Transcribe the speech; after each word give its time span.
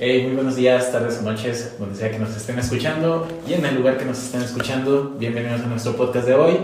Hey, 0.00 0.22
muy 0.26 0.36
buenos 0.36 0.54
días, 0.54 0.92
tardes 0.92 1.18
o 1.18 1.22
noches, 1.22 1.74
donde 1.76 1.96
sea 1.96 2.08
que 2.08 2.20
nos 2.20 2.36
estén 2.36 2.56
escuchando 2.56 3.26
y 3.48 3.54
en 3.54 3.66
el 3.66 3.74
lugar 3.74 3.98
que 3.98 4.04
nos 4.04 4.22
estén 4.22 4.42
escuchando. 4.42 5.16
Bienvenidos 5.18 5.62
a 5.62 5.66
nuestro 5.66 5.96
podcast 5.96 6.24
de 6.24 6.36
hoy. 6.36 6.56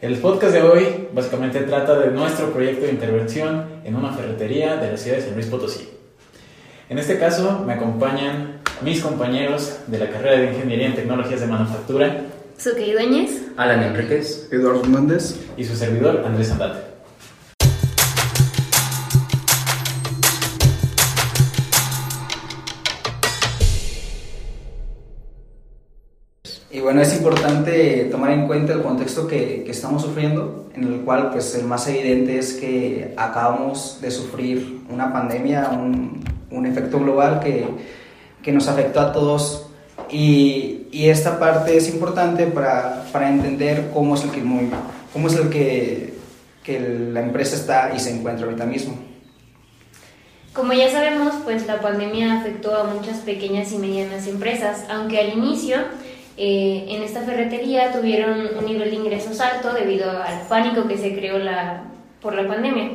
El 0.00 0.16
podcast 0.16 0.54
de 0.54 0.62
hoy 0.62 1.08
básicamente 1.12 1.60
trata 1.60 1.98
de 1.98 2.10
nuestro 2.12 2.50
proyecto 2.50 2.86
de 2.86 2.92
intervención 2.92 3.66
en 3.84 3.94
una 3.94 4.14
ferretería 4.14 4.76
de 4.76 4.90
la 4.90 4.96
ciudad 4.96 5.18
de 5.18 5.22
San 5.22 5.34
Luis 5.34 5.48
Potosí. 5.48 5.86
En 6.88 6.98
este 6.98 7.18
caso 7.18 7.62
me 7.66 7.74
acompañan 7.74 8.62
mis 8.80 9.02
compañeros 9.02 9.80
de 9.86 9.98
la 9.98 10.08
carrera 10.08 10.38
de 10.38 10.54
Ingeniería 10.54 10.86
en 10.86 10.94
Tecnologías 10.94 11.42
de 11.42 11.48
Manufactura, 11.48 12.22
Suki 12.56 12.92
Dueñez, 12.92 13.48
Alan 13.58 13.82
Enríquez, 13.82 14.48
Eduardo 14.50 14.80
Hernández 14.80 15.36
y 15.58 15.64
su 15.66 15.76
servidor 15.76 16.22
Andrés 16.24 16.50
Andate. 16.50 16.91
Y 26.72 26.80
bueno, 26.80 27.02
es 27.02 27.14
importante 27.14 28.08
tomar 28.10 28.30
en 28.30 28.46
cuenta 28.46 28.72
el 28.72 28.80
contexto 28.80 29.28
que, 29.28 29.62
que, 29.62 29.70
estamos 29.70 30.00
sufriendo, 30.00 30.70
en 30.74 30.84
el 30.84 31.00
cual 31.00 31.30
pues 31.30 31.54
el 31.54 31.66
más 31.66 31.86
evidente 31.86 32.38
es 32.38 32.54
que 32.54 33.12
acabamos 33.18 33.98
de 34.00 34.10
sufrir 34.10 34.80
una 34.88 35.12
pandemia, 35.12 35.68
un, 35.68 36.24
un 36.50 36.64
efecto 36.64 36.98
global 36.98 37.40
que, 37.40 37.66
que, 38.42 38.52
nos 38.52 38.68
afectó 38.68 39.00
a 39.00 39.12
todos 39.12 39.66
y, 40.08 40.86
y, 40.90 41.10
esta 41.10 41.38
parte 41.38 41.76
es 41.76 41.90
importante 41.90 42.46
para, 42.46 43.04
para 43.12 43.28
entender 43.28 43.90
cómo 43.92 44.14
es 44.14 44.24
el 44.24 44.30
que, 44.30 44.42
cómo 45.12 45.28
es 45.28 45.36
el 45.36 45.50
que, 45.50 46.14
que 46.64 46.80
la 46.80 47.20
empresa 47.20 47.54
está 47.54 47.92
y 47.94 48.00
se 48.00 48.16
encuentra 48.16 48.46
ahorita 48.46 48.64
mismo. 48.64 48.94
Como 50.54 50.72
ya 50.72 50.90
sabemos, 50.90 51.34
pues 51.44 51.66
la 51.66 51.82
pandemia 51.82 52.40
afectó 52.40 52.74
a 52.76 52.84
muchas 52.84 53.18
pequeñas 53.18 53.72
y 53.72 53.78
medianas 53.78 54.26
empresas, 54.26 54.84
aunque 54.88 55.18
al 55.18 55.36
inicio 55.36 55.76
eh, 56.36 56.86
en 56.88 57.02
esta 57.02 57.22
ferretería 57.22 57.92
tuvieron 57.92 58.56
un 58.58 58.64
nivel 58.64 58.90
de 58.90 58.96
ingresos 58.96 59.40
alto 59.40 59.72
debido 59.72 60.10
al 60.10 60.42
pánico 60.48 60.88
que 60.88 60.96
se 60.96 61.14
creó 61.14 61.38
la, 61.38 61.84
por 62.20 62.34
la 62.34 62.46
pandemia. 62.48 62.90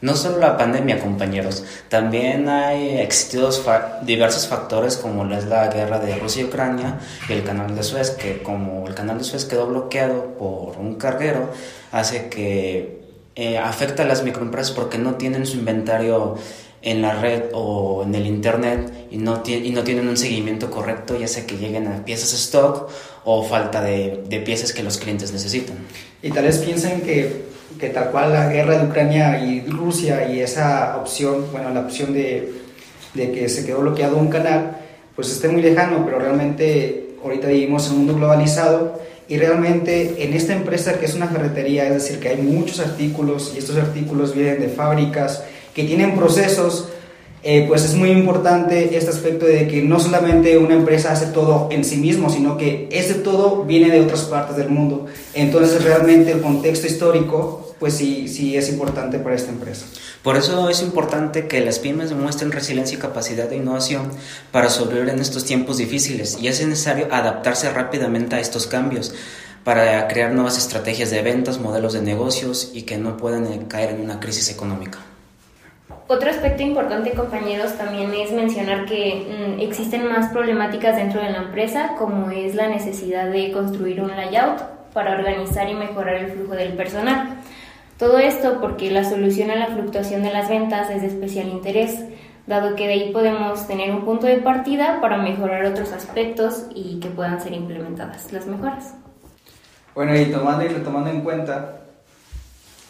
No 0.00 0.14
solo 0.16 0.38
la 0.38 0.58
pandemia, 0.58 1.00
compañeros, 1.00 1.64
también 1.88 2.48
hay 2.48 2.98
existido 2.98 3.50
fa 3.50 4.00
diversos 4.02 4.46
factores 4.46 4.98
como 4.98 5.24
es 5.32 5.46
la 5.46 5.68
guerra 5.68 5.98
de 5.98 6.16
Rusia 6.16 6.42
y 6.42 6.44
Ucrania 6.44 6.98
y 7.26 7.32
el 7.32 7.42
canal 7.42 7.74
de 7.74 7.82
Suez, 7.82 8.10
que 8.10 8.42
como 8.42 8.86
el 8.86 8.94
canal 8.94 9.16
de 9.16 9.24
Suez 9.24 9.46
quedó 9.46 9.66
bloqueado 9.66 10.34
por 10.36 10.76
un 10.76 10.96
carguero, 10.96 11.48
hace 11.90 12.28
que 12.28 13.00
eh, 13.34 13.56
afecta 13.56 14.02
a 14.02 14.06
las 14.06 14.22
microempresas 14.22 14.72
porque 14.72 14.98
no 14.98 15.14
tienen 15.14 15.46
su 15.46 15.56
inventario 15.56 16.36
en 16.84 17.00
la 17.00 17.20
red 17.20 17.44
o 17.52 18.04
en 18.04 18.14
el 18.14 18.26
internet 18.26 19.08
y 19.10 19.16
no, 19.16 19.42
y 19.46 19.70
no 19.70 19.82
tienen 19.82 20.06
un 20.06 20.16
seguimiento 20.16 20.70
correcto, 20.70 21.18
ya 21.18 21.26
sea 21.26 21.46
que 21.46 21.56
lleguen 21.56 21.88
a 21.88 22.04
piezas 22.04 22.34
stock 22.34 22.90
o 23.24 23.42
falta 23.42 23.82
de, 23.82 24.22
de 24.28 24.40
piezas 24.40 24.72
que 24.72 24.82
los 24.82 24.98
clientes 24.98 25.32
necesitan. 25.32 25.78
Y 26.22 26.30
tal 26.30 26.44
vez 26.44 26.58
piensen 26.58 27.00
que, 27.00 27.44
que, 27.80 27.88
tal 27.88 28.10
cual 28.10 28.32
la 28.32 28.48
guerra 28.48 28.78
de 28.78 28.86
Ucrania 28.86 29.42
y 29.42 29.62
Rusia 29.66 30.30
y 30.30 30.40
esa 30.40 30.98
opción, 30.98 31.46
bueno, 31.50 31.70
la 31.70 31.80
opción 31.80 32.12
de, 32.12 32.52
de 33.14 33.32
que 33.32 33.48
se 33.48 33.64
quedó 33.64 33.80
bloqueado 33.80 34.18
un 34.18 34.28
canal, 34.28 34.76
pues 35.16 35.30
esté 35.30 35.48
muy 35.48 35.62
lejano, 35.62 36.04
pero 36.04 36.18
realmente 36.18 37.16
ahorita 37.22 37.48
vivimos 37.48 37.86
en 37.86 37.92
un 37.92 37.98
mundo 37.98 38.16
globalizado 38.16 39.00
y 39.26 39.38
realmente 39.38 40.22
en 40.22 40.34
esta 40.34 40.52
empresa 40.52 40.98
que 40.98 41.06
es 41.06 41.14
una 41.14 41.28
ferretería, 41.28 41.86
es 41.86 41.94
decir, 41.94 42.18
que 42.20 42.28
hay 42.28 42.36
muchos 42.36 42.80
artículos 42.80 43.52
y 43.54 43.58
estos 43.58 43.76
artículos 43.78 44.34
vienen 44.34 44.60
de 44.60 44.68
fábricas, 44.68 45.44
que 45.74 45.84
tienen 45.84 46.16
procesos, 46.16 46.88
eh, 47.46 47.66
pues 47.68 47.84
es 47.84 47.94
muy 47.94 48.10
importante 48.10 48.96
este 48.96 49.10
aspecto 49.10 49.44
de 49.44 49.68
que 49.68 49.82
no 49.82 50.00
solamente 50.00 50.56
una 50.56 50.74
empresa 50.74 51.12
hace 51.12 51.26
todo 51.26 51.68
en 51.70 51.84
sí 51.84 51.98
mismo, 51.98 52.30
sino 52.30 52.56
que 52.56 52.88
ese 52.90 53.14
todo 53.16 53.64
viene 53.64 53.90
de 53.90 54.00
otras 54.00 54.22
partes 54.22 54.56
del 54.56 54.70
mundo. 54.70 55.06
Entonces 55.34 55.84
realmente 55.84 56.32
el 56.32 56.40
contexto 56.40 56.86
histórico, 56.86 57.74
pues 57.78 57.92
sí, 57.92 58.28
sí 58.28 58.56
es 58.56 58.70
importante 58.70 59.18
para 59.18 59.34
esta 59.34 59.50
empresa. 59.50 59.84
Por 60.22 60.38
eso 60.38 60.70
es 60.70 60.80
importante 60.80 61.46
que 61.46 61.60
las 61.60 61.80
pymes 61.80 62.08
demuestren 62.08 62.50
resiliencia 62.50 62.96
y 62.96 63.00
capacidad 63.00 63.46
de 63.46 63.56
innovación 63.56 64.10
para 64.50 64.70
sobrevivir 64.70 65.10
en 65.12 65.20
estos 65.20 65.44
tiempos 65.44 65.76
difíciles 65.76 66.38
y 66.40 66.48
es 66.48 66.66
necesario 66.66 67.08
adaptarse 67.10 67.70
rápidamente 67.70 68.36
a 68.36 68.40
estos 68.40 68.66
cambios 68.66 69.12
para 69.64 70.08
crear 70.08 70.32
nuevas 70.32 70.56
estrategias 70.56 71.10
de 71.10 71.20
ventas, 71.20 71.58
modelos 71.58 71.92
de 71.92 72.00
negocios 72.00 72.70
y 72.72 72.82
que 72.82 72.96
no 72.96 73.18
puedan 73.18 73.66
caer 73.66 73.90
en 73.90 74.00
una 74.00 74.18
crisis 74.18 74.48
económica. 74.48 74.98
Otro 76.06 76.28
aspecto 76.28 76.62
importante, 76.62 77.12
compañeros, 77.12 77.78
también 77.78 78.12
es 78.12 78.30
mencionar 78.30 78.84
que 78.84 79.26
mm, 79.56 79.60
existen 79.60 80.06
más 80.06 80.30
problemáticas 80.30 80.96
dentro 80.96 81.22
de 81.22 81.30
la 81.30 81.38
empresa, 81.38 81.94
como 81.98 82.30
es 82.30 82.54
la 82.54 82.68
necesidad 82.68 83.30
de 83.30 83.52
construir 83.52 84.02
un 84.02 84.08
layout 84.08 84.60
para 84.92 85.12
organizar 85.12 85.68
y 85.68 85.74
mejorar 85.74 86.16
el 86.16 86.32
flujo 86.32 86.52
del 86.52 86.74
personal. 86.74 87.38
Todo 87.98 88.18
esto 88.18 88.60
porque 88.60 88.90
la 88.90 89.04
solución 89.04 89.50
a 89.50 89.56
la 89.56 89.68
fluctuación 89.68 90.22
de 90.22 90.30
las 90.30 90.50
ventas 90.50 90.90
es 90.90 91.00
de 91.00 91.08
especial 91.08 91.48
interés, 91.48 92.04
dado 92.46 92.76
que 92.76 92.86
de 92.86 92.92
ahí 92.92 93.12
podemos 93.12 93.66
tener 93.66 93.90
un 93.90 94.04
punto 94.04 94.26
de 94.26 94.38
partida 94.38 95.00
para 95.00 95.16
mejorar 95.16 95.64
otros 95.64 95.90
aspectos 95.92 96.66
y 96.74 97.00
que 97.00 97.08
puedan 97.08 97.40
ser 97.40 97.54
implementadas 97.54 98.30
las 98.30 98.46
mejoras. 98.46 98.94
Bueno, 99.94 100.14
y 100.14 100.26
tomando 100.26 100.64
y 100.64 100.68
retomando 100.68 101.08
en 101.08 101.22
cuenta 101.22 101.83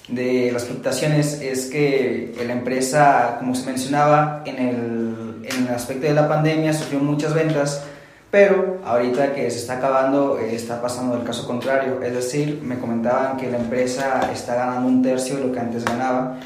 de 0.09 0.51
las 0.53 0.65
fluctuaciones 0.65 1.41
es 1.41 1.67
que 1.67 2.35
la 2.47 2.53
empresa, 2.53 3.37
como 3.39 3.55
se 3.55 3.67
mencionaba, 3.67 4.43
en 4.45 4.59
el, 4.59 5.47
en 5.49 5.67
el 5.67 5.75
aspecto 5.75 6.07
de 6.07 6.15
la 6.15 6.29
pandemia 6.29 6.75
sufrió 6.75 7.01
muchas 7.01 7.33
ventas, 7.33 7.85
pero 8.31 8.81
ahorita 8.85 9.33
que 9.33 9.51
se 9.51 9.59
está 9.59 9.75
acabando 9.75 10.39
está 10.39 10.83
pasando 10.83 11.17
el 11.17 11.23
caso 11.23 11.47
contrario, 11.47 12.03
es 12.03 12.13
decir, 12.13 12.61
me 12.63 12.79
comentaban 12.79 13.37
que 13.37 13.51
la 13.51 13.59
empresa 13.59 14.29
está 14.33 14.57
ganando 14.57 14.89
un 14.89 15.03
tercio 15.03 15.37
de 15.37 15.45
lo 15.45 15.53
que 15.53 15.61
antes 15.61 15.85
ganaba 15.85 16.39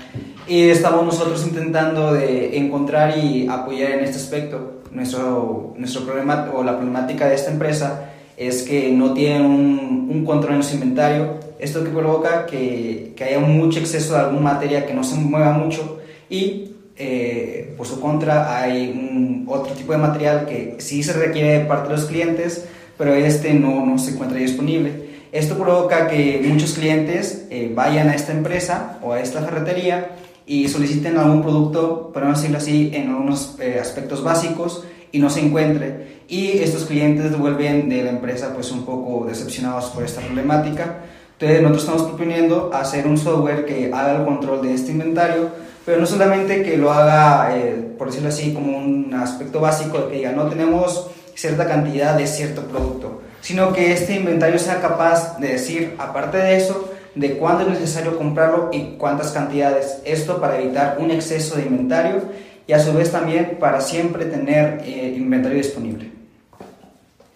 y 0.47 0.69
estamos 0.69 1.05
nosotros 1.05 1.45
intentando 1.47 2.13
de 2.13 2.57
encontrar 2.59 3.19
y 3.19 3.49
apoyar 3.49 3.93
en 3.93 4.05
este 4.05 4.19
aspecto. 4.19 4.83
Nuestro, 4.93 5.75
nuestro 5.77 6.05
problema 6.05 6.49
o 6.55 6.63
la 6.63 6.77
problemática 6.77 7.27
de 7.27 7.35
esta 7.35 7.51
empresa 7.51 8.11
es 8.37 8.63
que 8.63 8.91
no 8.93 9.13
tienen 9.13 9.45
un, 9.45 10.09
un 10.11 10.25
control 10.25 10.57
en 10.57 10.63
su 10.63 10.75
inventario 10.75 11.48
esto 11.59 11.85
que 11.85 11.91
provoca 11.91 12.47
que, 12.47 13.13
que, 13.17 13.25
haya 13.25 13.39
mucho 13.39 13.81
exceso 13.81 14.15
de 14.15 14.21
alguna 14.21 14.55
materia 14.55 14.87
que 14.87 14.95
no 14.95 15.05
se 15.05 15.17
mueva 15.17 15.53
mucho 15.53 15.99
y 16.31 16.73
eh, 17.01 17.75
por 17.77 17.87
su 17.87 18.01
contra 18.01 18.61
hay 18.61 18.89
un, 18.91 19.47
otro 19.49 19.73
tipo 19.75 19.93
de 19.93 19.99
material 19.99 20.47
que 20.47 20.77
sí 20.79 21.03
se 21.05 21.13
requiere 21.13 21.61
de 21.61 21.65
parte 21.65 21.89
de 21.89 21.97
los 21.97 22.07
clientes, 22.07 22.65
pero 22.97 23.15
este 23.15 23.55
no, 23.55 23.87
no 23.87 23.99
se 23.99 24.13
encuentra 24.13 24.39
disponible. 24.39 25.09
Esto 25.31 25.57
provoca 25.57 26.09
que 26.09 26.43
muchos 26.45 26.73
clientes 26.73 27.47
eh, 27.51 27.71
vayan 27.75 28.09
a 28.09 28.15
esta 28.15 28.33
empresa 28.33 28.99
o 29.03 29.13
a 29.13 29.21
esta 29.21 29.43
ferretería 29.43 30.17
y 30.47 30.69
soliciten 30.69 31.19
algún 31.19 31.43
producto, 31.43 32.11
para 32.13 32.27
no 32.27 32.35
decirlo 32.35 32.59
así, 32.59 32.91
en 32.95 33.11
algunos 33.11 33.57
eh, 33.61 33.79
aspectos 33.81 34.25
básicos 34.25 34.85
y 35.13 35.21
no 35.21 35.31
se 35.31 35.41
encuentre. 35.41 36.23
Y 36.29 36.59
estos 36.59 36.87
clientes 36.87 37.39
vuelven 37.39 37.89
de 37.89 38.03
la 38.03 38.11
empresa 38.11 38.55
pues 38.55 38.73
un 38.73 38.85
poco 38.85 39.27
decepcionados 39.27 39.87
por 39.91 40.03
esta 40.03 40.21
problemática. 40.21 41.05
Entonces 41.41 41.63
nosotros 41.63 41.85
estamos 41.85 42.03
proponiendo 42.09 42.71
hacer 42.75 43.07
un 43.07 43.17
software 43.17 43.65
que 43.65 43.93
haga 43.95 44.17
el 44.17 44.25
control 44.25 44.61
de 44.61 44.75
este 44.75 44.91
inventario, 44.91 45.51
pero 45.87 46.01
no 46.01 46.07
solamente 46.07 46.65
que 46.65 46.77
lo 46.77 46.93
haga, 46.93 47.57
eh, 47.57 47.95
por 47.97 48.09
decirlo 48.09 48.31
así, 48.31 48.53
como 48.53 48.77
un 48.77 49.15
aspecto 49.15 49.61
básico 49.61 49.99
de 49.99 50.09
que 50.09 50.17
diga, 50.17 50.33
no 50.33 50.49
tenemos 50.49 51.07
cierta 51.37 51.69
cantidad 51.69 52.17
de 52.17 52.27
cierto 52.27 52.63
producto, 52.63 53.23
sino 53.41 53.73
que 53.73 53.93
este 53.93 54.17
inventario 54.17 54.59
sea 54.59 54.81
capaz 54.81 55.39
de 55.39 55.53
decir, 55.53 55.95
aparte 55.99 56.39
de 56.39 56.57
eso, 56.57 56.91
de 57.15 57.37
cuándo 57.37 57.63
es 57.63 57.69
necesario 57.69 58.19
comprarlo 58.19 58.71
y 58.73 58.97
cuántas 58.99 59.31
cantidades. 59.31 60.01
Esto 60.05 60.41
para 60.41 60.59
evitar 60.59 60.97
un 60.99 61.13
exceso 61.13 61.55
de 61.55 61.67
inventario 61.67 62.23
y 62.67 62.73
a 62.73 62.81
su 62.81 62.93
vez 62.93 63.13
también 63.13 63.59
para 63.61 63.81
siempre 63.81 64.25
tener 64.25 64.83
eh, 64.85 65.15
inventario 65.17 65.59
disponible. 65.59 66.11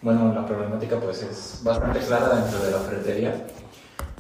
Bueno, 0.00 0.34
la 0.34 0.44
problemática 0.44 0.96
pues 0.98 1.22
es 1.22 1.60
bastante 1.62 2.00
clara 2.00 2.34
dentro 2.34 2.58
de 2.64 2.72
la 2.72 2.78
ferretería. 2.78 3.34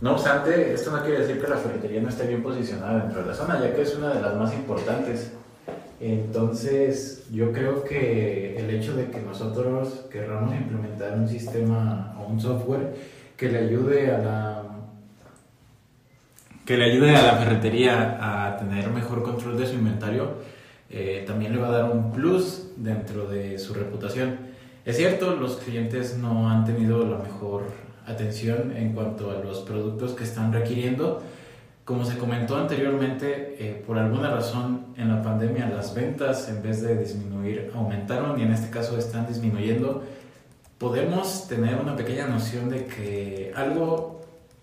No 0.02 0.14
obstante, 0.14 0.74
esto 0.74 0.90
no 0.90 1.00
quiere 1.04 1.20
decir 1.20 1.40
que 1.40 1.46
la 1.46 1.56
ferretería 1.56 2.02
no 2.02 2.08
esté 2.08 2.26
bien 2.26 2.42
posicionada 2.42 3.04
dentro 3.04 3.22
de 3.22 3.28
la 3.28 3.34
zona, 3.34 3.60
ya 3.60 3.72
que 3.72 3.82
es 3.82 3.94
una 3.94 4.12
de 4.12 4.20
las 4.20 4.34
más 4.34 4.52
importantes. 4.52 5.32
Entonces, 6.00 7.28
yo 7.30 7.52
creo 7.52 7.84
que 7.84 8.56
el 8.58 8.68
hecho 8.70 8.96
de 8.96 9.12
que 9.12 9.20
nosotros 9.20 10.06
querramos 10.10 10.52
implementar 10.56 11.16
un 11.16 11.28
sistema 11.28 12.16
o 12.18 12.32
un 12.32 12.40
software 12.40 12.96
que 13.36 13.48
le 13.48 13.58
ayude 13.58 14.10
a 14.10 14.18
la 14.18 14.62
que 16.66 16.76
le 16.76 16.84
ayude 16.92 17.14
a 17.14 17.22
la 17.22 17.36
ferretería 17.36 18.18
a 18.20 18.56
tener 18.56 18.90
mejor 18.90 19.22
control 19.22 19.56
de 19.56 19.68
su 19.68 19.74
inventario, 19.74 20.32
eh, 20.90 21.22
también 21.28 21.52
le 21.52 21.60
va 21.60 21.68
a 21.68 21.70
dar 21.70 21.84
un 21.84 22.10
plus 22.10 22.72
dentro 22.76 23.28
de 23.28 23.56
su 23.56 23.72
reputación. 23.72 24.36
Es 24.84 24.96
cierto, 24.96 25.36
los 25.36 25.58
clientes 25.58 26.16
no 26.18 26.50
han 26.50 26.64
tenido 26.64 27.06
la 27.06 27.18
mejor 27.18 27.91
atención 28.06 28.76
en 28.76 28.92
cuanto 28.92 29.30
a 29.30 29.34
los 29.34 29.60
productos 29.60 30.12
que 30.12 30.24
están 30.24 30.52
requiriendo, 30.52 31.22
Como 31.84 32.04
se 32.04 32.16
comentó 32.16 32.56
anteriormente, 32.56 33.56
eh, 33.58 33.82
por 33.84 33.98
alguna 33.98 34.30
razón 34.30 34.94
en 34.96 35.08
la 35.08 35.20
pandemia 35.20 35.68
las 35.68 35.92
ventas 35.96 36.48
en 36.48 36.62
vez 36.62 36.80
de 36.80 36.96
disminuir 36.96 37.72
aumentaron 37.74 38.38
y 38.38 38.44
en 38.44 38.52
este 38.52 38.70
caso 38.70 38.96
están 38.96 39.26
disminuyendo. 39.26 40.04
Podemos 40.78 41.48
tener 41.48 41.74
una 41.76 41.96
pequeña 41.96 42.28
noción 42.28 42.70
de 42.70 42.84
que 42.86 43.52
algo 43.56 44.20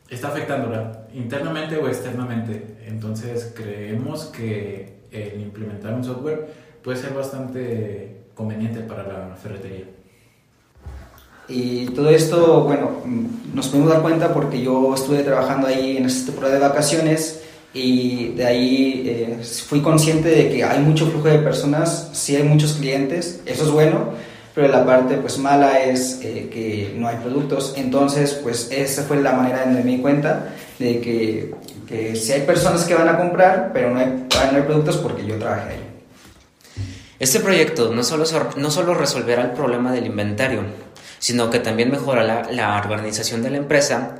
está 0.10 0.30
afectándola 0.30 1.08
internamente 1.14 1.76
o 1.76 1.90
externamente. 1.90 2.78
Entonces 2.88 3.54
creemos 3.54 4.26
que 4.28 5.00
el 5.12 5.42
implementar 5.42 5.94
un 5.94 6.06
software 6.06 6.48
puede 6.82 6.98
ser 6.98 7.14
bastante 7.14 8.22
conveniente 8.34 8.80
para 8.80 9.04
la 9.04 9.36
ferretería. 9.36 9.99
Y 11.50 11.88
todo 11.88 12.12
esto, 12.12 12.62
bueno, 12.64 13.02
nos 13.54 13.68
podemos 13.68 13.92
dar 13.92 14.02
cuenta 14.02 14.34
porque 14.34 14.62
yo 14.62 14.94
estuve 14.94 15.24
trabajando 15.24 15.68
ahí 15.68 15.98
en 15.98 16.06
esta 16.06 16.28
temporada 16.28 16.54
de 16.54 16.60
vacaciones 16.62 17.42
y 17.74 18.30
de 18.30 18.46
ahí 18.46 19.04
eh, 19.06 19.44
fui 19.68 19.82
consciente 19.82 20.30
de 20.30 20.50
que 20.50 20.64
hay 20.64 20.80
mucho 20.80 21.08
flujo 21.08 21.28
de 21.28 21.40
personas, 21.40 22.10
sí 22.14 22.36
hay 22.36 22.44
muchos 22.44 22.74
clientes, 22.74 23.42
eso 23.46 23.64
es 23.64 23.72
bueno, 23.72 24.12
pero 24.54 24.68
la 24.68 24.86
parte 24.86 25.16
pues 25.16 25.38
mala 25.38 25.80
es 25.80 26.20
eh, 26.24 26.50
que 26.52 26.94
no 26.98 27.08
hay 27.08 27.18
productos, 27.18 27.74
entonces 27.78 28.34
pues 28.44 28.70
esa 28.72 29.04
fue 29.04 29.22
la 29.22 29.34
manera 29.34 29.64
en 29.64 29.76
que 29.76 29.84
me 29.84 29.92
di 29.92 29.98
cuenta 30.00 30.54
de 30.78 31.00
que, 31.00 31.56
que 31.88 32.16
sí 32.16 32.32
hay 32.32 32.42
personas 32.42 32.86
que 32.86 32.96
van 32.96 33.10
a 33.10 33.18
comprar, 33.18 33.72
pero 33.74 33.92
no 33.92 34.00
hay, 34.00 34.06
no 34.08 34.58
hay 34.58 34.64
productos 34.64 34.98
porque 34.98 35.26
yo 35.26 35.38
trabajé 35.38 35.72
ahí. 35.74 35.90
Este 37.20 37.42
proyecto 37.42 37.94
no 37.94 38.04
solo, 38.04 38.24
no 38.56 38.72
solo 38.72 38.94
resolverá 38.94 39.44
el 39.44 39.52
problema 39.52 39.92
del 39.92 40.06
inventario, 40.06 40.62
sino 41.20 41.50
que 41.50 41.60
también 41.60 41.92
mejorará 41.92 42.52
la 42.52 42.78
organización 42.78 43.44
de 43.44 43.52
la 43.52 43.58
empresa, 43.58 44.16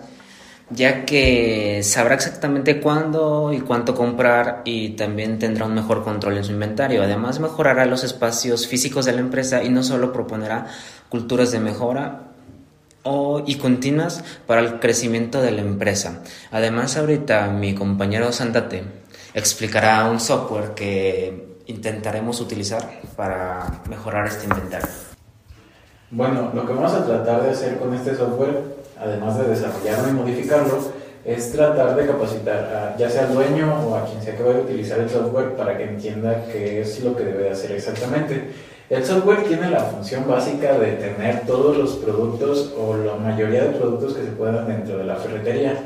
ya 0.70 1.06
que 1.06 1.82
sabrá 1.84 2.16
exactamente 2.16 2.80
cuándo 2.80 3.52
y 3.54 3.62
cuánto 3.62 3.96
comprar 3.96 4.62
y 4.66 4.90
también 4.90 5.40
tendrá 5.40 5.66
un 5.66 5.74
mejor 5.74 6.04
control 6.04 6.38
en 6.38 6.44
su 6.44 6.52
inventario. 6.52 7.02
Además, 7.02 7.40
mejorará 7.40 7.86
los 7.86 8.04
espacios 8.04 8.68
físicos 8.68 9.06
de 9.06 9.14
la 9.14 9.22
empresa 9.22 9.64
y 9.64 9.70
no 9.70 9.84
solo 9.84 10.14
proponerá 10.14 10.68
culturas 11.10 11.52
de 11.52 11.60
mejora 11.60 12.30
o, 13.04 13.44
y 13.46 13.56
continuas 13.56 14.24
para 14.46 14.62
el 14.62 14.80
crecimiento 14.80 15.42
de 15.42 15.52
la 15.52 15.62
empresa. 15.62 16.22
Además, 16.52 16.98
ahorita 16.98 17.48
mi 17.50 17.74
compañero 17.74 18.32
Sandate 18.32 18.84
explicará 19.34 20.06
un 20.06 20.20
software 20.20 20.76
que 20.76 21.58
intentaremos 21.68 22.42
utilizar 22.42 23.02
para 23.16 23.82
mejorar 23.90 24.28
este 24.28 24.46
inventario. 24.46 25.09
Bueno, 26.12 26.50
lo 26.56 26.66
que 26.66 26.74
vamos 26.74 26.92
a 26.94 27.06
tratar 27.06 27.44
de 27.44 27.52
hacer 27.52 27.78
con 27.78 27.94
este 27.94 28.16
software, 28.16 28.64
además 29.00 29.38
de 29.38 29.48
desarrollarlo 29.48 30.10
y 30.10 30.14
modificarlo, 30.14 30.80
es 31.24 31.52
tratar 31.52 31.96
de 31.96 32.08
capacitar 32.08 32.58
a, 32.58 32.98
ya 32.98 33.08
sea 33.12 33.28
al 33.28 33.36
dueño 33.36 33.88
o 33.88 33.96
a 33.96 34.06
quien 34.06 34.20
sea 34.24 34.36
que 34.36 34.42
vaya 34.42 34.58
a 34.58 34.62
utilizar 34.62 34.98
el 34.98 35.10
software 35.10 35.56
para 35.56 35.78
que 35.78 35.84
entienda 35.84 36.46
qué 36.52 36.82
es 36.82 37.04
lo 37.04 37.16
que 37.16 37.26
debe 37.26 37.52
hacer 37.52 37.74
exactamente. 37.74 38.50
El 38.90 39.06
software 39.06 39.44
tiene 39.44 39.70
la 39.70 39.82
función 39.82 40.28
básica 40.28 40.80
de 40.80 40.94
tener 40.94 41.42
todos 41.46 41.78
los 41.78 41.92
productos 41.98 42.74
o 42.76 42.98
la 42.98 43.14
mayoría 43.14 43.66
de 43.66 43.78
productos 43.78 44.16
que 44.16 44.24
se 44.24 44.32
puedan 44.32 44.68
dentro 44.68 44.98
de 44.98 45.04
la 45.04 45.16
ferretería. 45.18 45.78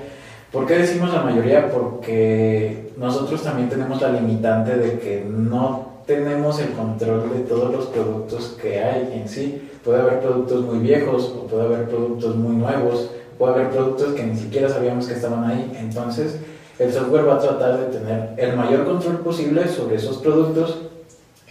¿Por 0.54 0.66
qué 0.66 0.78
decimos 0.78 1.14
la 1.14 1.22
mayoría? 1.22 1.70
Porque 1.70 2.94
nosotros 2.96 3.44
también 3.44 3.68
tenemos 3.68 4.02
la 4.02 4.10
limitante 4.10 4.78
de 4.78 5.00
que 5.00 5.26
no 5.28 5.94
tenemos 6.06 6.60
el 6.60 6.70
control 6.70 7.34
de 7.34 7.40
todos 7.40 7.74
los 7.74 7.88
productos 7.88 8.58
que 8.62 8.80
hay 8.80 9.20
en 9.22 9.28
sí. 9.28 9.70
Puede 9.84 10.02
haber 10.02 10.20
productos 10.22 10.62
muy 10.62 10.80
viejos 10.80 11.34
o 11.38 11.48
puede 11.48 11.66
haber 11.66 11.90
productos 11.90 12.36
muy 12.36 12.56
nuevos, 12.56 13.10
puede 13.38 13.54
haber 13.54 13.70
productos 13.70 14.14
que 14.14 14.24
ni 14.24 14.38
siquiera 14.38 14.70
sabíamos 14.70 15.08
que 15.08 15.14
estaban 15.14 15.44
ahí. 15.44 15.76
Entonces, 15.80 16.38
el 16.80 16.92
software 16.92 17.28
va 17.28 17.36
a 17.36 17.40
tratar 17.40 17.78
de 17.80 17.98
tener 17.98 18.34
el 18.38 18.56
mayor 18.56 18.86
control 18.86 19.20
posible 19.20 19.68
sobre 19.68 19.98
esos 19.98 20.18
productos, 20.18 20.84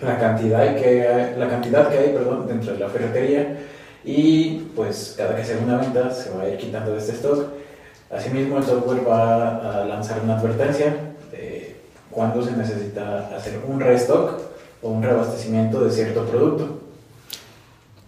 la 0.00 0.18
cantidad 0.18 0.74
que 0.76 1.06
hay, 1.06 1.36
la 1.38 1.48
cantidad 1.48 1.88
que 1.88 1.98
hay 1.98 2.08
perdón, 2.08 2.46
dentro 2.48 2.72
de 2.72 2.80
la 2.80 2.88
ferretería 2.88 3.58
y 4.04 4.68
pues 4.74 5.14
cada 5.16 5.36
que 5.36 5.44
se 5.44 5.54
haga 5.54 5.62
una 5.62 5.78
venta 5.78 6.10
se 6.10 6.30
va 6.30 6.42
a 6.42 6.48
ir 6.48 6.56
quitando 6.56 6.92
de 6.92 6.98
este 6.98 7.12
stock. 7.12 7.44
Asimismo, 8.10 8.58
el 8.58 8.64
software 8.64 9.06
va 9.08 9.82
a 9.82 9.84
lanzar 9.84 10.20
una 10.24 10.38
advertencia 10.38 10.94
cuando 12.10 12.42
se 12.42 12.52
necesita 12.56 13.34
hacer 13.34 13.60
un 13.66 13.80
restock 13.80 14.40
o 14.82 14.90
un 14.90 15.02
reabastecimiento 15.02 15.82
de 15.84 15.90
cierto 15.90 16.24
producto. 16.26 16.81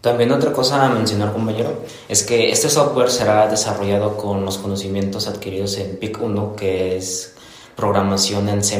También 0.04 0.32
otra 0.32 0.52
cosa 0.52 0.84
a 0.84 0.90
mencionar, 0.90 1.32
compañero, 1.32 1.80
es 2.10 2.24
que 2.24 2.50
este 2.50 2.68
software 2.68 3.08
será 3.08 3.48
desarrollado 3.48 4.18
con 4.18 4.44
los 4.44 4.58
conocimientos 4.58 5.26
adquiridos 5.28 5.78
en 5.78 5.96
PIC 5.96 6.20
1, 6.20 6.56
que 6.56 6.98
es 6.98 7.32
programación 7.74 8.50
en 8.50 8.62
C++, 8.62 8.78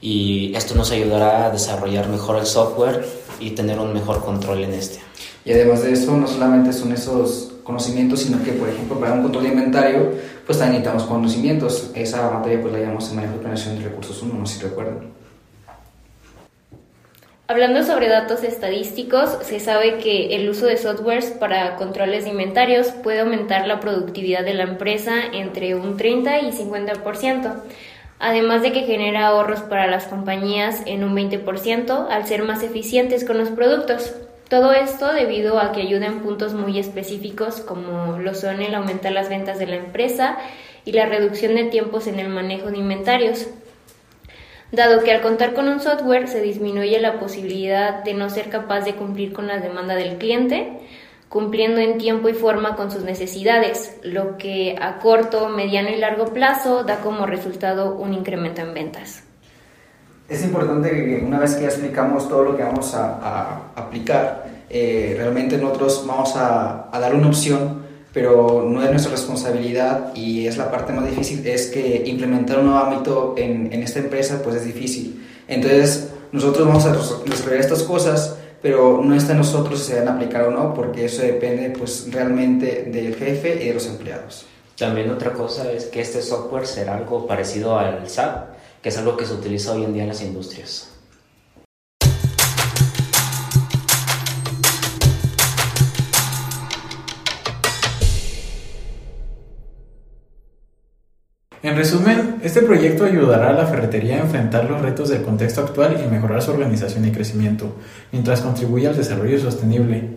y 0.00 0.54
esto 0.54 0.74
nos 0.74 0.90
ayudará 0.90 1.44
a 1.44 1.50
desarrollar 1.50 2.08
mejor 2.08 2.38
el 2.38 2.46
software 2.46 3.06
y 3.40 3.50
tener 3.50 3.78
un 3.78 3.92
mejor 3.92 4.24
control 4.24 4.64
en 4.64 4.72
este. 4.72 5.00
Y 5.44 5.52
además 5.52 5.82
de 5.82 5.92
eso, 5.92 6.16
no 6.16 6.26
solamente 6.26 6.72
son 6.72 6.92
esos 6.92 7.52
conocimientos, 7.62 8.20
sino 8.20 8.42
que, 8.42 8.52
por 8.52 8.70
ejemplo, 8.70 8.98
para 8.98 9.12
un 9.12 9.22
control 9.22 9.44
de 9.44 9.50
inventario, 9.50 10.12
pues 10.46 10.56
también 10.56 10.80
necesitamos 10.80 11.02
conocimientos. 11.10 11.90
Esa 11.92 12.30
materia 12.30 12.62
pues 12.62 12.72
la 12.72 12.78
llamamos 12.78 13.10
en 13.10 13.16
manejo 13.16 13.34
de 13.34 13.40
planeación 13.40 13.76
de 13.76 13.84
recursos 13.84 14.22
1, 14.22 14.32
no 14.32 14.46
sé 14.46 14.54
si 14.54 14.62
recuerdan. 14.62 15.15
Hablando 17.48 17.84
sobre 17.84 18.08
datos 18.08 18.42
estadísticos, 18.42 19.38
se 19.42 19.60
sabe 19.60 19.98
que 19.98 20.34
el 20.34 20.48
uso 20.48 20.66
de 20.66 20.76
softwares 20.76 21.26
para 21.26 21.76
controles 21.76 22.24
de 22.24 22.30
inventarios 22.30 22.88
puede 22.88 23.20
aumentar 23.20 23.68
la 23.68 23.78
productividad 23.78 24.44
de 24.44 24.54
la 24.54 24.64
empresa 24.64 25.12
entre 25.32 25.76
un 25.76 25.96
30 25.96 26.40
y 26.40 26.50
50%, 26.50 27.54
además 28.18 28.62
de 28.62 28.72
que 28.72 28.80
genera 28.80 29.28
ahorros 29.28 29.60
para 29.60 29.86
las 29.86 30.08
compañías 30.08 30.82
en 30.86 31.04
un 31.04 31.14
20% 31.14 32.08
al 32.10 32.26
ser 32.26 32.42
más 32.42 32.64
eficientes 32.64 33.24
con 33.24 33.38
los 33.38 33.50
productos. 33.50 34.12
Todo 34.48 34.72
esto 34.72 35.12
debido 35.12 35.60
a 35.60 35.70
que 35.70 35.82
ayuda 35.82 36.06
en 36.06 36.22
puntos 36.22 36.52
muy 36.52 36.80
específicos 36.80 37.60
como 37.60 38.18
lo 38.18 38.34
son 38.34 38.60
el 38.60 38.74
aumentar 38.74 39.12
las 39.12 39.28
ventas 39.28 39.60
de 39.60 39.68
la 39.68 39.76
empresa 39.76 40.36
y 40.84 40.90
la 40.90 41.06
reducción 41.06 41.54
de 41.54 41.64
tiempos 41.64 42.08
en 42.08 42.18
el 42.18 42.28
manejo 42.28 42.72
de 42.72 42.78
inventarios. 42.78 43.46
Dado 44.72 45.02
que 45.04 45.12
al 45.12 45.22
contar 45.22 45.54
con 45.54 45.68
un 45.68 45.80
software 45.80 46.28
se 46.28 46.42
disminuye 46.42 46.98
la 47.00 47.20
posibilidad 47.20 48.02
de 48.02 48.14
no 48.14 48.30
ser 48.30 48.50
capaz 48.50 48.80
de 48.80 48.94
cumplir 48.94 49.32
con 49.32 49.46
la 49.46 49.58
demanda 49.58 49.94
del 49.94 50.18
cliente, 50.18 50.80
cumpliendo 51.28 51.80
en 51.80 51.98
tiempo 51.98 52.28
y 52.28 52.34
forma 52.34 52.76
con 52.76 52.90
sus 52.90 53.04
necesidades, 53.04 53.96
lo 54.02 54.36
que 54.38 54.76
a 54.80 54.98
corto, 54.98 55.48
mediano 55.48 55.90
y 55.90 55.96
largo 55.96 56.32
plazo 56.32 56.82
da 56.84 57.00
como 57.00 57.26
resultado 57.26 57.94
un 57.94 58.14
incremento 58.14 58.60
en 58.60 58.74
ventas. 58.74 59.22
Es 60.28 60.42
importante 60.42 60.90
que 60.90 61.24
una 61.24 61.38
vez 61.38 61.54
que 61.54 61.62
ya 61.62 61.68
explicamos 61.68 62.28
todo 62.28 62.42
lo 62.42 62.56
que 62.56 62.64
vamos 62.64 62.92
a, 62.94 63.70
aplicar, 63.76 64.46
eh, 64.68 65.14
realmente 65.16 65.56
nosotros 65.56 66.04
vamos 66.06 66.34
a, 66.34 66.88
dar 66.92 67.14
una 67.14 67.28
opción, 67.28 67.85
pero 68.16 68.66
no 68.66 68.82
es 68.82 68.90
nuestra 68.90 69.12
responsabilidad 69.12 70.14
y 70.14 70.46
es 70.46 70.56
la 70.56 70.70
parte 70.70 70.90
más 70.90 71.04
difícil, 71.04 71.46
es 71.46 71.66
que 71.66 72.04
implementar 72.06 72.60
un 72.60 72.68
nuevo 72.68 72.80
ámbito 72.80 73.34
en, 73.36 73.70
en 73.70 73.82
esta 73.82 73.98
empresa 73.98 74.40
pues 74.42 74.56
es 74.56 74.64
difícil. 74.64 75.22
Entonces 75.46 76.08
nosotros 76.32 76.66
vamos 76.66 76.86
a 76.86 76.92
desarrollar 76.92 77.60
estas 77.60 77.82
cosas, 77.82 78.38
pero 78.62 79.02
no 79.04 79.14
está 79.14 79.32
en 79.32 79.38
nosotros 79.40 79.80
si 79.80 79.92
se 79.92 80.00
a 80.00 80.10
aplicar 80.10 80.44
o 80.44 80.50
no, 80.50 80.72
porque 80.72 81.04
eso 81.04 81.20
depende 81.20 81.68
pues 81.76 82.10
realmente 82.10 82.88
del 82.90 83.16
jefe 83.16 83.62
y 83.62 83.68
de 83.68 83.74
los 83.74 83.86
empleados. 83.86 84.46
También 84.78 85.10
otra 85.10 85.34
cosa 85.34 85.70
es 85.70 85.84
que 85.84 86.00
este 86.00 86.22
software 86.22 86.66
será 86.66 86.96
algo 86.96 87.26
parecido 87.26 87.78
al 87.78 88.08
SAP, 88.08 88.46
que 88.80 88.88
es 88.88 88.96
algo 88.96 89.18
que 89.18 89.26
se 89.26 89.34
utiliza 89.34 89.72
hoy 89.72 89.84
en 89.84 89.92
día 89.92 90.04
en 90.04 90.08
las 90.08 90.22
industrias. 90.22 90.95
En 101.62 101.74
resumen, 101.74 102.36
este 102.42 102.62
proyecto 102.62 103.04
ayudará 103.04 103.50
a 103.50 103.52
la 103.52 103.66
ferretería 103.66 104.16
a 104.16 104.20
enfrentar 104.20 104.64
los 104.68 104.80
retos 104.82 105.08
del 105.08 105.22
contexto 105.22 105.62
actual 105.62 105.96
y 106.04 106.10
mejorar 106.10 106.42
su 106.42 106.50
organización 106.50 107.06
y 107.06 107.12
crecimiento, 107.12 107.76
mientras 108.12 108.40
contribuye 108.40 108.86
al 108.86 108.96
desarrollo 108.96 109.38
sostenible. 109.40 110.10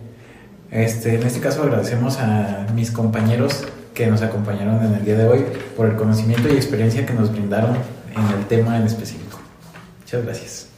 Este, 0.70 1.16
en 1.16 1.22
este 1.26 1.40
caso 1.40 1.62
agradecemos 1.62 2.18
a 2.18 2.66
mis 2.74 2.90
compañeros 2.90 3.64
que 3.94 4.06
nos 4.06 4.22
acompañaron 4.22 4.84
en 4.84 4.94
el 4.94 5.04
día 5.04 5.16
de 5.16 5.26
hoy 5.26 5.44
por 5.76 5.86
el 5.86 5.96
conocimiento 5.96 6.48
y 6.48 6.52
experiencia 6.52 7.04
que 7.04 7.14
nos 7.14 7.32
brindaron 7.32 7.76
en 8.14 8.38
el 8.38 8.46
tema 8.46 8.76
en 8.76 8.84
específico. 8.84 9.40
Muchas 10.00 10.24
gracias. 10.24 10.69